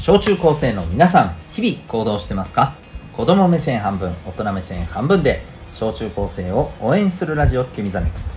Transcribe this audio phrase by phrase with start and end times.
[0.00, 2.74] 小中高生の皆さん日々行動してますか？
[3.12, 5.42] 子供目線半分大人目線半分で
[5.74, 8.34] 小中高生を応援するラジオキミザネクス。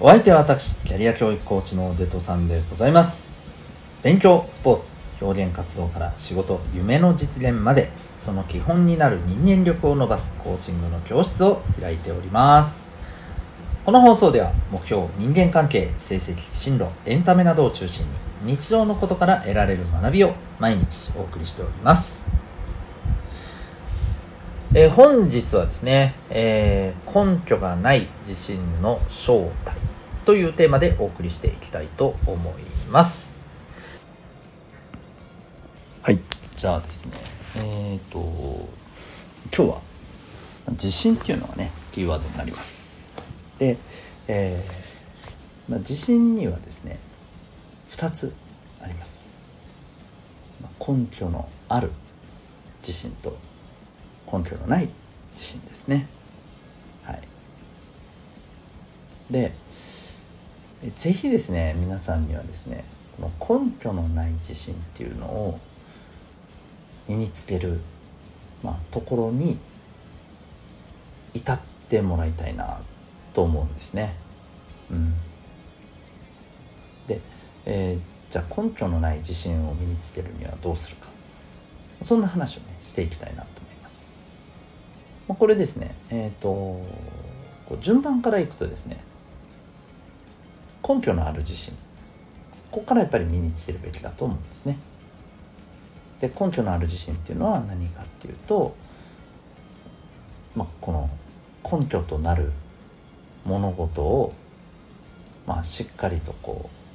[0.00, 3.30] お相手は私キャリア教育コーチのデトさんでございます。
[4.02, 7.88] 勉強スポーツ表現活動から仕事夢の実現まで
[8.18, 12.90] その基本になる人間力を伸ばすコーチングの教室を開いております。
[13.86, 22.26] この放送では目標人間関係成績進路エンタメなどを中心に日常のことから得られる学びを毎日お送りしております。
[24.72, 29.74] えー、本日はですね、えー、根拠がない自信の正体
[30.24, 33.36] というテーマでお送りしていきたいと思います。
[36.02, 36.20] はい
[36.56, 37.12] じゃあですね
[37.56, 38.68] えっ、ー、と
[39.54, 39.80] 今日は
[40.70, 43.14] 自信っていうのがねキーワードになります。
[43.58, 43.76] で、
[44.28, 46.98] えーまあ、自信にはですね
[47.90, 48.34] 2つ
[48.82, 49.36] あります、
[50.62, 51.90] ま、根拠のある
[52.82, 53.36] 自信と
[54.32, 54.88] 根拠のない
[55.32, 56.08] 自信ですね。
[57.04, 57.20] はい。
[59.30, 59.54] で
[60.96, 62.84] 是非ですね皆さんにはですね
[63.20, 65.60] この根拠のない自信っていうのを
[67.08, 67.80] 身につける、
[68.62, 69.58] まあ、ところに
[71.34, 72.80] 至ってもらいたいな
[73.34, 74.14] と思うんですね。
[74.90, 75.14] うん、
[77.66, 81.08] えー、じゃあ根拠のない自信を身につけるにはどうするか
[82.00, 84.10] そんな話をねしていきたいなと思います。
[85.28, 86.84] まあ、これですねえっ、ー、とこ
[87.72, 89.02] う順番からいくとですね
[90.86, 91.74] 根拠のある自信
[92.70, 94.78] ここからやっぱり身につけるべきだと思うんですね。
[96.20, 98.76] で根拠のある自信っていうのは何かっていうと、
[100.54, 101.10] まあ、この
[101.64, 102.52] 根拠となる
[103.44, 104.34] 物事を、
[105.46, 106.89] まあ、しっかりとこう、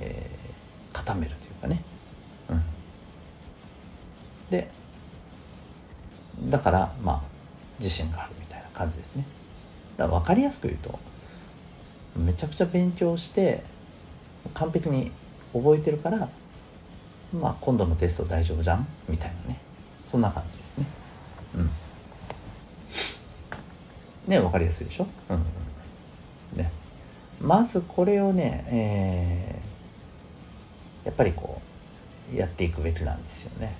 [0.00, 1.82] えー、固めるというかね、
[2.48, 2.62] うん、
[4.50, 4.68] で
[6.48, 7.20] だからまあ
[7.78, 9.26] 自信があるみたいな感じですね。
[9.96, 10.98] だから分かりやすく言うと
[12.16, 13.62] めちゃくちゃ勉強して
[14.54, 15.12] 完璧に
[15.52, 16.28] 覚えてるから
[17.32, 19.60] まあ今度のテスト大丈夫じゃんみたいなね。
[20.04, 20.86] そんな感じですね。
[21.54, 21.70] うん。
[24.26, 25.06] ね分かりやすいでしょ？
[25.28, 25.44] うん、
[26.56, 26.72] ね。
[27.40, 29.69] まずこれをね、えー、
[31.04, 31.60] やっぱりこ
[32.32, 33.74] うやっていくべきなんですよね、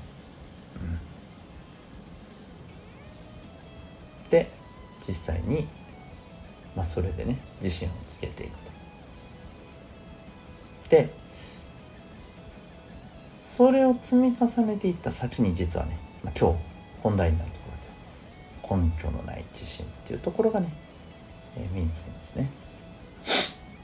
[4.24, 4.50] うん、で
[5.06, 5.66] 実際に
[6.74, 8.70] まあそれでね自信をつけていくと。
[10.88, 11.08] で
[13.28, 16.58] それを積み重ねていった先に実はね、まあ、今日
[17.02, 17.66] 本題になるとこ
[18.70, 20.72] ろで根拠のない自信っていうところがね、
[21.56, 22.50] えー、身につくんですね。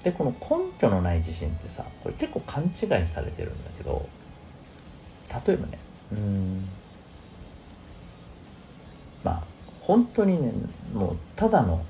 [0.03, 4.09] でこの根拠のない自信ってさこれ結構勘違いされてるんだけど
[5.47, 5.79] 例えばね
[6.13, 6.69] うん
[9.25, 9.43] まあ
[9.81, 10.53] 本当にね
[10.95, 11.85] もうただの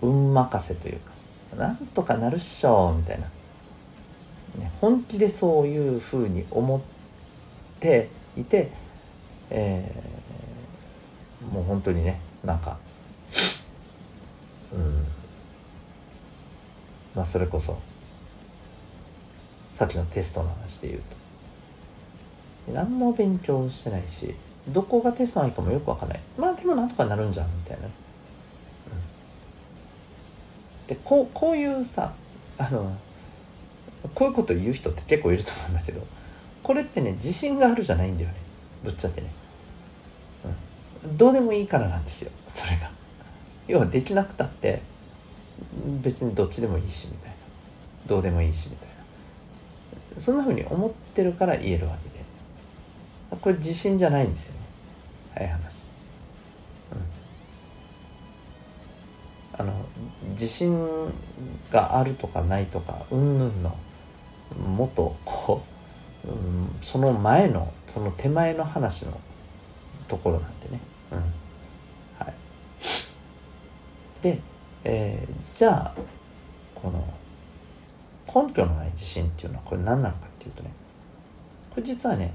[0.00, 3.26] 運任せというかなんとかなるっしょみたいな。
[4.58, 6.80] ね、本気でそういうふうに思っ
[7.80, 8.70] ていて、
[9.48, 12.76] えー、もう本当にねなんか
[14.72, 15.06] うん
[17.14, 17.78] まあそれこそ
[19.72, 21.22] さっきのテストの話で言うと。
[22.72, 24.34] 何も勉強してないし
[24.68, 26.20] どこがテストないかもよくわかんない。
[26.38, 27.90] まあでもなんとかなるんじゃんみたいな、うん、
[30.86, 32.14] でこうこういうさ
[32.58, 32.96] あの
[34.14, 36.06] こういうこと言う人って結構いると思うんだけど
[36.62, 38.36] これってね自信があるじゃないんだよね。
[38.84, 39.30] ぶっちゃけね、
[41.04, 42.90] うん、どうでもいいからなんですよそれが。
[43.66, 44.82] 要はできなくたって
[46.02, 47.36] 別にどっちでもいいしみたいな。
[48.06, 50.20] どうでもいいしみたいな。
[50.20, 52.22] そんなふうに思ってるから言えるわけで。
[53.40, 54.60] これ自信じゃないんですよね。
[55.34, 55.86] 早い話。
[59.54, 59.60] うん。
[59.60, 59.72] あの
[60.30, 60.88] 自信
[61.70, 63.76] があるとかないとかうんぬんの
[64.58, 65.62] もっとこ
[66.24, 69.18] う、うん、その前のその手前の話の
[70.08, 70.80] ところなんでね。
[71.12, 71.18] うん。
[72.18, 72.34] はい、
[74.22, 74.38] で、
[74.84, 75.94] えー、じゃあ
[76.74, 77.04] この
[78.26, 80.70] 根拠のない自信っていうのはこれ何なのかっていうとね
[81.70, 82.32] これ実はね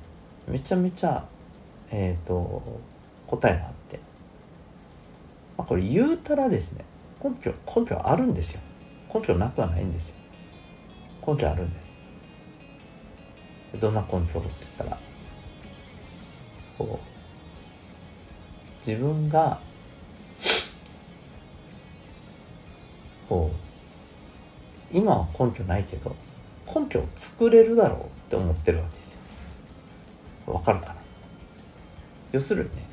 [0.47, 1.25] めちゃめちゃ、
[1.91, 2.61] えーと、
[3.27, 3.99] 答えがあって、
[5.57, 6.85] まあ、これ言うたらですね
[7.21, 8.61] 根拠根拠あるんですよ。
[9.13, 10.15] 根拠なくはないんですよ。
[11.25, 11.94] 根拠あるんです。
[13.79, 14.97] どんな根拠って言ったら
[16.77, 17.17] こう
[18.77, 19.59] 自分が
[23.27, 23.51] こ
[24.94, 26.15] う今は根拠ないけど
[26.65, 29.19] 根拠を作れるだろうって思ってるわけですよ。
[30.53, 30.95] わかるかな？
[32.31, 32.85] 要するにね、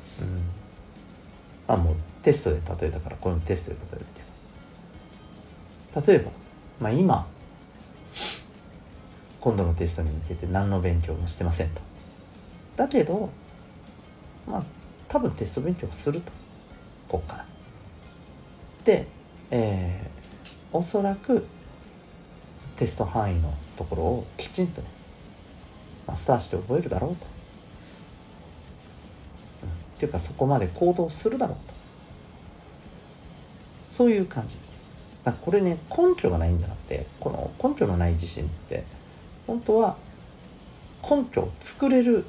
[1.67, 4.21] うん、あもうテストで例えたからこれもテストで例えるけ
[6.01, 6.07] ど。
[6.07, 6.31] 例えば、
[6.81, 7.25] まあ、今
[9.39, 11.81] 今度のテストに向けて何の勉強もしてませんと。
[12.75, 13.29] だけど
[14.45, 14.63] まあ
[15.07, 16.31] 多分テスト勉強すると。
[17.07, 17.45] こっから。
[18.83, 19.07] で、
[19.51, 20.14] えー、
[20.75, 21.45] おそらく
[22.75, 24.87] テスト範囲のところをきちんとね
[26.05, 27.25] マスターして覚えるだろうと、
[29.63, 31.73] うん、っていうかそこまで行動するだろうと。
[33.87, 34.83] そういう感じです。
[35.23, 38.83] だからこれね根拠がないんじゃなくてこの根拠のない自信って
[39.47, 39.95] 本当は
[41.09, 42.25] 根拠を作れる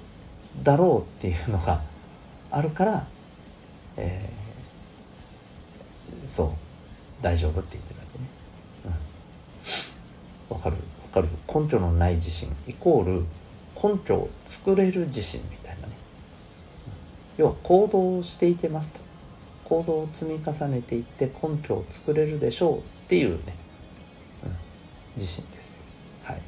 [0.63, 1.83] だろうっていうのが
[2.53, 3.09] あるから、
[3.97, 6.66] えー、そう。
[7.21, 8.25] 大丈夫って言ってるわけね。
[10.51, 10.77] わ、うん、かる？
[10.77, 11.29] わかる？
[11.63, 13.25] 根拠のない自信イコール
[13.83, 15.95] 根拠を作れる自信みたいなね。
[17.39, 19.01] 要は行動をしていけますと。
[19.65, 23.55] 行動を積み重ねていって根拠を作れるでしょうっていうね、
[24.45, 24.57] うん、
[25.17, 25.85] 自信です。
[26.23, 26.41] はい。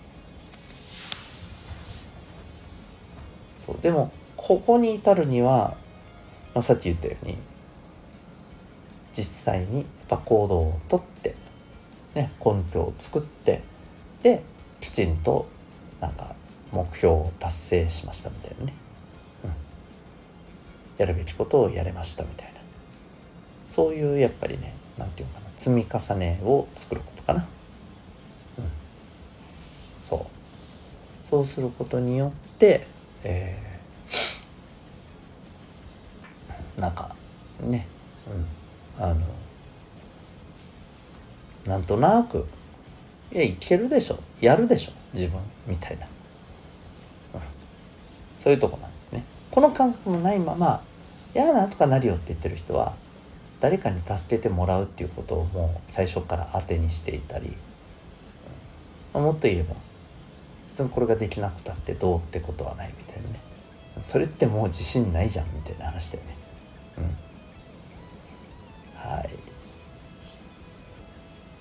[3.67, 5.77] そうでもここに至るには、
[6.55, 7.37] まあ、さっき言ったように
[9.19, 11.35] 実際にやっぱ行動をとって、
[12.15, 13.63] ね、根拠を作って
[14.23, 14.43] で
[14.81, 15.49] きちんと
[16.01, 16.37] なんか
[16.71, 18.75] 目標を達成しましたみたいなね、
[19.45, 19.51] うん、
[20.99, 22.61] やるべきことをやれましたみたいな。
[23.69, 27.47] そういうやっぱりね何て言うかな積み重ねを作ることかな、
[28.59, 28.65] うん、
[30.01, 31.29] そう。
[31.29, 32.87] そうすることによって、
[33.25, 33.69] えー
[36.79, 37.15] なんか
[37.61, 37.87] ね、
[38.29, 38.47] うん、
[38.99, 39.17] あの
[41.67, 42.47] なんとなく
[43.33, 44.19] いやいけるでしょ。
[44.41, 44.93] やるでしょ。
[45.13, 46.07] 自分みたいな、
[47.35, 47.41] うん、
[48.37, 49.25] そういうとこなんですね。
[49.51, 50.83] この感覚もないまま
[51.35, 52.95] 「いやなんとかなるよ」って言ってる人は
[53.61, 57.53] 誰かに助けてもらうっていうことをもう最初から当てにしていたり、
[59.15, 59.75] うん、もっと言えば
[60.69, 63.41] 別にこれができなくたってどうってことはないみたいなね。
[64.01, 66.38] それってもう自信ないじゃんみたいな話だよね。
[69.09, 69.31] はい。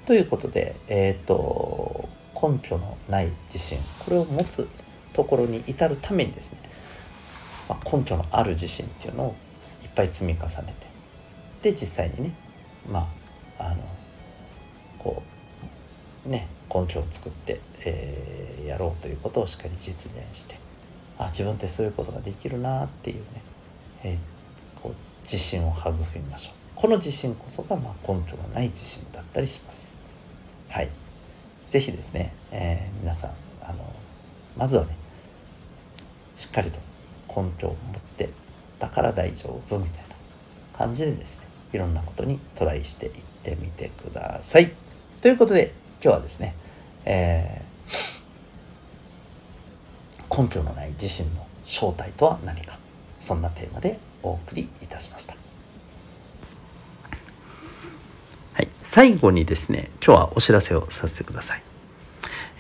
[0.05, 4.67] ということで、えっ、ー、と、根拠のない自信、これを持つ
[5.13, 6.59] ところに至るためにですね、
[7.69, 9.35] まあ、根拠のある自信っていうのを
[9.83, 10.73] いっぱい積み重ね
[11.61, 12.33] て、で、実際にね、
[12.89, 13.07] ま
[13.57, 13.77] あ、あの、
[15.00, 15.23] こ
[16.25, 20.59] う、ね、根拠を作って、えー、やろうということをしっかり実現して、
[21.17, 23.21] あ、自分ってそういうことができるなっていうね、
[24.03, 24.38] えー
[24.81, 26.66] こう自信を育みましょう。
[26.79, 29.95] この自信こそがまあ根拠のない自信だったりします。
[30.69, 30.89] はい。
[31.69, 33.31] 是非ですね、えー、皆さん
[33.62, 33.94] あの
[34.56, 34.95] まずはね
[36.35, 36.79] しっかりと
[37.27, 38.29] 根拠を持って
[38.79, 40.15] だから大丈夫みたいな
[40.77, 43.12] 感じでですねいろんなことにトライしていっ
[43.44, 44.71] てみてください。
[45.21, 46.56] ということで今日はですね、
[47.03, 52.77] えー、根拠のない自信の正体とは何か。
[53.18, 55.35] そんなテーマでお送りいたしました。
[58.53, 61.62] はい、最後にですね、今日はお知らせをさせてください。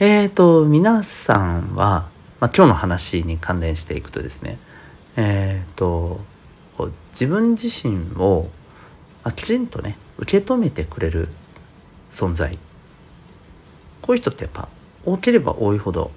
[0.01, 2.09] えっ、ー、と、皆さんは、
[2.41, 4.57] まあ、今日の話に関連していくとですね、
[5.15, 6.19] えっ、ー、と、
[7.11, 8.49] 自分自身を
[9.37, 11.29] きちんとね、受け止めてくれる
[12.11, 12.59] 存在。
[14.01, 14.67] こういう人ってやっぱ
[15.05, 16.11] 多ければ多いほど、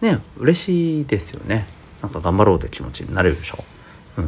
[0.00, 1.66] ね、嬉しいですよね。
[2.00, 3.62] なんか頑張ろうって気持ちになれるでしょ。
[4.16, 4.24] うん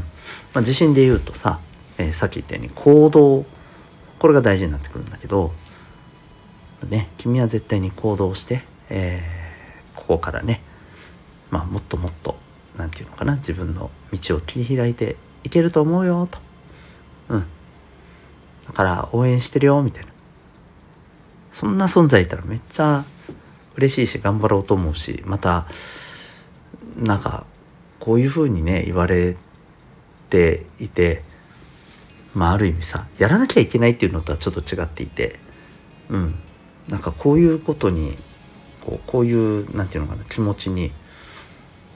[0.52, 1.58] まあ、地震で言うとさ、
[1.96, 3.46] えー、さっき言ったように行動
[4.20, 5.52] これが大事になってくるんだけど、
[6.88, 10.62] ね、君は絶対に行動して、えー、ここからね、
[11.50, 12.36] まあ、もっともっと
[12.76, 16.38] 何て言うのかな自分の道を切り開いていけると思うよと。
[17.30, 17.46] うん。
[18.66, 20.10] だから応援してるよみたいな。
[21.50, 23.04] そんな存在いたらめっちゃ
[23.76, 25.66] 嬉しいし頑張ろうと思うしまた
[26.96, 27.44] なんか
[27.98, 29.36] こういうふうにね言われ
[30.28, 31.22] ていて
[32.34, 35.38] まあある意味さやらなきゃいけないっていうのとはちょっと違っていて
[36.08, 36.34] うん。
[36.88, 38.18] なんかこういうことに
[38.84, 40.92] こうこういうなんていうのかな気持ちに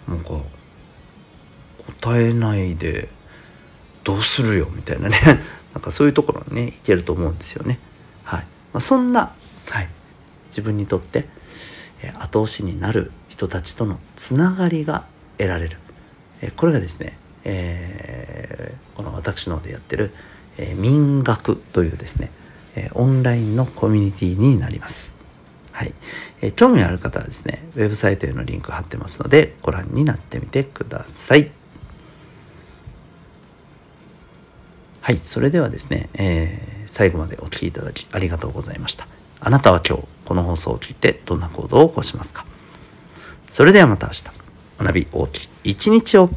[0.08, 0.40] なんか
[2.00, 3.08] 答えないで
[4.04, 5.20] どうするよみたいなね。
[5.74, 7.80] なんかそういうところにねいけると思うんですよね。
[8.22, 8.40] はい。
[8.72, 9.32] まあ、そんな、
[9.68, 9.88] はい、
[10.50, 11.26] 自分にとって、
[12.00, 15.04] え後押しになる人たちとのつながりが
[15.38, 15.78] 得られる、
[16.42, 18.53] えこれがですねえー、
[19.24, 20.12] 私の方でやってる、
[20.58, 22.30] えー、民学というですね、
[22.76, 25.14] えー、オンラインのコミュニティになります。
[25.72, 25.94] はい。
[26.42, 31.50] えー、興味ある方はですね、ウェブサイトへのリンク貼ってますので、ご覧になってみてください。
[35.00, 35.18] はい。
[35.18, 39.08] それではですね、えー、最後までお聴きいただきありがとうございました。
[39.40, 42.46] あなたは今日、この放送を聞いてどんな行動を起こしますか？
[43.48, 44.24] それではまた明日、
[44.78, 46.30] 学び大きい一日を